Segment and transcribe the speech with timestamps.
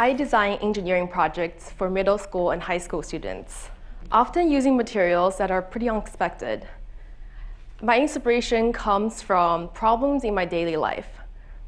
[0.00, 3.68] I design engineering projects for middle school and high school students,
[4.10, 6.66] often using materials that are pretty unexpected.
[7.82, 11.08] My inspiration comes from problems in my daily life.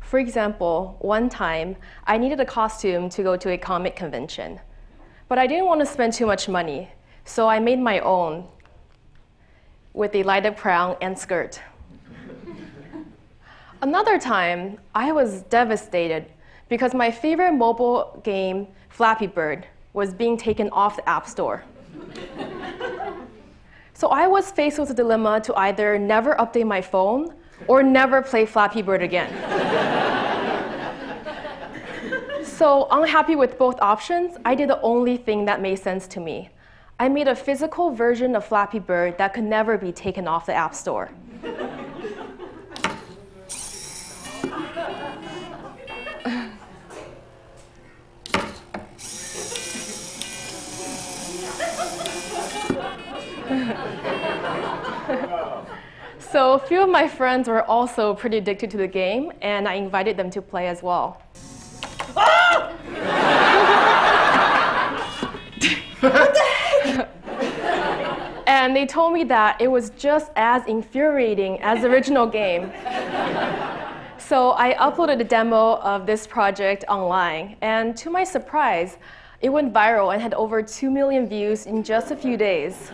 [0.00, 1.76] For example, one time
[2.06, 4.60] I needed a costume to go to a comic convention,
[5.28, 6.88] but I didn't want to spend too much money,
[7.26, 8.48] so I made my own
[9.92, 11.60] with a light up crown and skirt.
[13.82, 16.32] Another time, I was devastated
[16.72, 21.64] because my favorite mobile game, Flappy Bird, was being taken off the App Store.
[23.92, 27.34] so I was faced with a dilemma to either never update my phone
[27.68, 29.30] or never play Flappy Bird again.
[32.42, 36.48] so, unhappy with both options, I did the only thing that made sense to me.
[36.98, 40.54] I made a physical version of Flappy Bird that could never be taken off the
[40.54, 41.10] App Store.
[56.32, 59.74] So a few of my friends were also pretty addicted to the game, and I
[59.74, 61.20] invited them to play as well.
[68.44, 72.70] And they told me that it was just as infuriating as the original game.
[74.18, 78.98] so I uploaded a demo of this project online, and to my surprise,
[79.40, 82.92] it went viral and had over 2 million views in just a few days.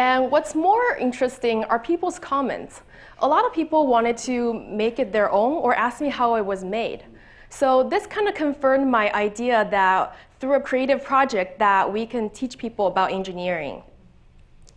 [0.00, 2.80] And what's more interesting are people's comments.
[3.18, 6.46] A lot of people wanted to make it their own or ask me how it
[6.46, 7.04] was made.
[7.50, 12.30] So this kind of confirmed my idea that through a creative project that we can
[12.30, 13.82] teach people about engineering.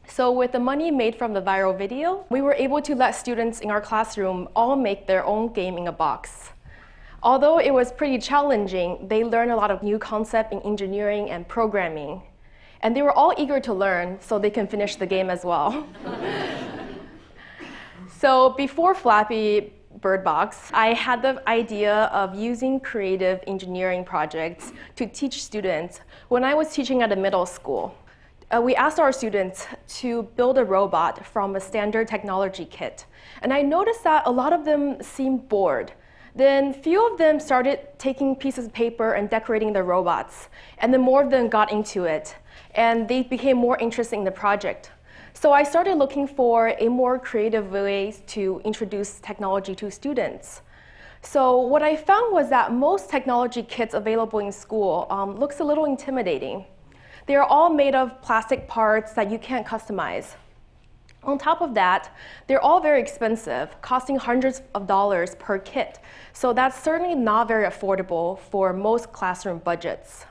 [0.09, 3.61] So with the money made from the viral video, we were able to let students
[3.61, 6.50] in our classroom all make their own game in a box.
[7.22, 11.47] Although it was pretty challenging, they learned a lot of new concepts in engineering and
[11.47, 12.23] programming.
[12.83, 15.88] And they were all eager to learn so they can finish the game as well.
[18.19, 25.07] so before Flappy Bird Box, I had the idea of using creative engineering projects to
[25.07, 27.95] teach students when I was teaching at a middle school.
[28.53, 33.05] Uh, we asked our students to build a robot from a standard technology kit.
[33.41, 35.94] And I noticed that a lot of them seemed bored
[36.35, 40.50] then few of them started taking pieces of paper and decorating their robots.
[40.79, 42.35] And then more of them got into it.
[42.75, 44.91] And they became more interested in the project.
[45.34, 50.62] So I started looking for a more creative ways to introduce technology to students.
[51.22, 55.63] So what I found was that most technology kits available in school um, looks a
[55.63, 56.66] little intimidating.
[57.25, 60.36] They are all made of plastic parts that you can't customize.
[61.24, 62.13] On top of that,
[62.47, 66.00] they're all very expensive, costing hundreds of dollars per kit.
[66.34, 70.25] So that's certainly not very affordable for most classroom budgets.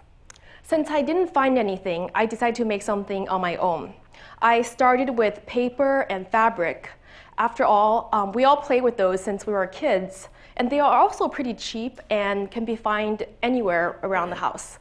[0.73, 3.93] Since I didn't find anything, I decided to make something on my own.
[4.41, 6.89] I started with paper and fabric.
[7.37, 10.99] After all, um, we all play with those since we were kids, and they are
[10.99, 14.79] also pretty cheap and can be found anywhere around the house.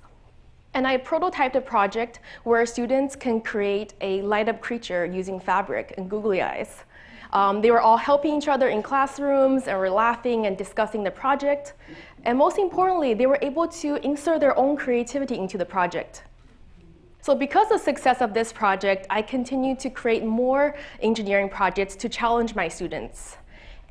[0.74, 5.94] And I prototyped a project where students can create a light up creature using fabric
[5.98, 6.86] and googly eyes.
[7.34, 11.12] Um, they were all helping each other in classrooms and were laughing and discussing the
[11.12, 11.74] project.
[12.24, 16.24] And most importantly, they were able to insert their own creativity into the project.
[17.22, 21.96] So because of the success of this project, I continued to create more engineering projects
[21.98, 23.38] to challenge my students.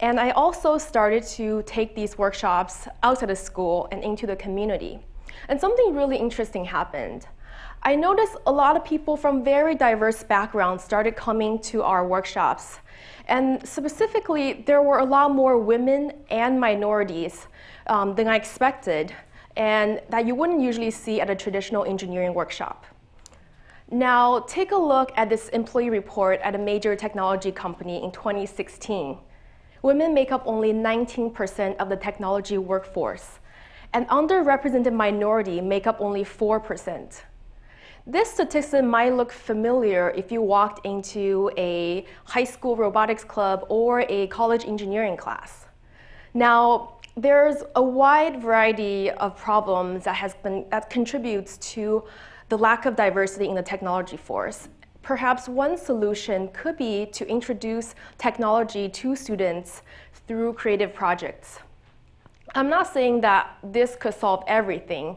[0.01, 4.99] And I also started to take these workshops outside of school and into the community.
[5.49, 7.27] And something really interesting happened.
[7.83, 12.79] I noticed a lot of people from very diverse backgrounds started coming to our workshops.
[13.27, 17.47] And specifically, there were a lot more women and minorities
[17.87, 19.15] um, than I expected,
[19.57, 22.85] and that you wouldn't usually see at a traditional engineering workshop.
[23.91, 29.19] Now, take a look at this employee report at a major technology company in 2016.
[29.83, 33.41] Women make up only 19% of the technology workforce,
[33.93, 37.23] and underrepresented minority make up only 4%.
[38.11, 44.01] This statistic might look familiar if you walked into a high school robotics club or
[44.09, 45.67] a college engineering class.
[46.35, 52.03] Now, there's a wide variety of problems that, has been, that contributes to
[52.49, 54.69] the lack of diversity in the technology force.
[55.03, 59.83] Perhaps one solution could be to introduce technology to students
[60.27, 61.61] through creative projects.
[62.57, 65.15] I'm not saying that this could solve everything,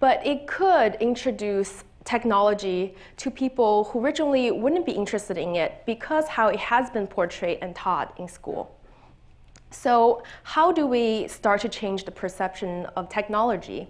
[0.00, 6.26] but it could introduce technology to people who originally wouldn't be interested in it because
[6.28, 8.76] how it has been portrayed and taught in school.
[9.70, 13.88] So how do we start to change the perception of technology?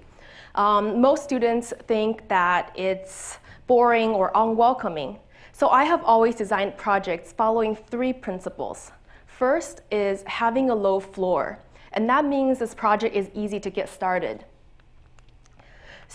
[0.55, 5.19] Um, most students think that it's boring or unwelcoming.
[5.53, 8.93] So I have always designed projects following three principles.
[9.27, 11.59] First is having a low floor,
[11.93, 14.45] and that means this project is easy to get started.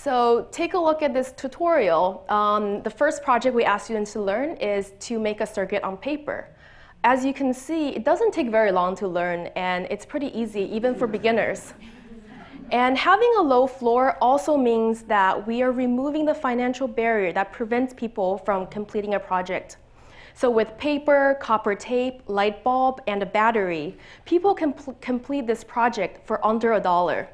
[0.04, 2.24] So take a look at this tutorial.
[2.30, 5.98] Um, the first project we ask students to learn is to make a circuit on
[5.98, 6.50] paper.
[7.04, 10.62] As you can see, it doesn't take very long to learn, and it's pretty easy,
[10.72, 11.74] even for beginners.
[12.72, 17.52] And having a low floor also means that we are removing the financial barrier that
[17.52, 19.78] prevents people from completing a project.
[20.36, 26.28] So with paper, copper tape, light bulb, and a battery, people can complete this project
[26.28, 27.30] for under a dollar.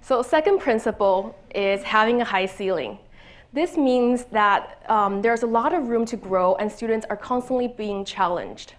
[0.00, 2.98] So second principle is having a high ceiling.
[3.52, 7.68] This means that um, there's a lot of room to grow and students are constantly
[7.68, 8.74] being challenged.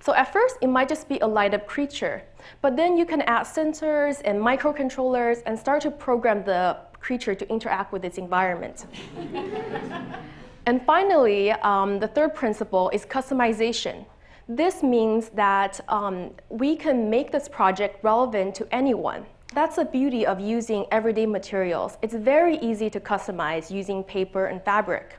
[0.00, 2.22] So at first, it might just be a light up creature,
[2.62, 7.48] but then you can add sensors and microcontrollers and start to program the creature to
[7.50, 8.86] interact with its environment.
[10.66, 14.04] and finally, um, the third principle is customization.
[14.48, 19.24] This means that um, we can make this project relevant to anyone.
[19.52, 21.98] That's the beauty of using everyday materials.
[22.02, 25.16] It's very easy to customize using paper and fabric.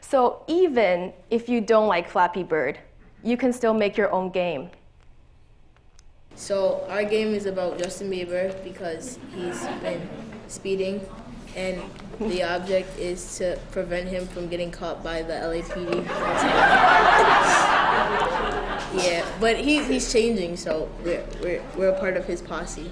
[0.00, 2.78] So even if you don't like Flappy Bird,
[3.22, 4.70] you can still make your own game.
[6.36, 10.08] So our game is about Justin Bieber because he's been
[10.48, 11.06] speeding
[11.54, 11.82] and
[12.18, 15.96] the object is to prevent him from getting caught by the LAPD.
[19.04, 22.90] yeah, but he, he's changing, so we're, we're, we're a part of his posse.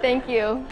[0.00, 0.66] Thank you.